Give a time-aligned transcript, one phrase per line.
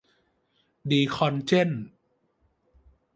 [0.89, 1.71] ดีคอลเจน